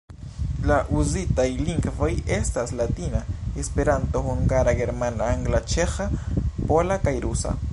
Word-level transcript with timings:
La 0.69 0.75
uzitaj 0.99 1.43
lingvoj 1.67 2.09
estas: 2.37 2.73
latina, 2.79 3.21
Esperanto, 3.65 4.23
hungara, 4.29 4.75
germana, 4.83 5.29
angla, 5.35 5.61
ĉeĥa, 5.75 6.09
pola 6.73 6.99
kaj 7.07 7.15
rusa. 7.29 7.55